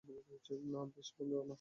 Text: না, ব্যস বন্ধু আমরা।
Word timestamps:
না, 0.03 0.81
ব্যস 0.85 1.09
বন্ধু 1.15 1.35
আমরা। 1.35 1.49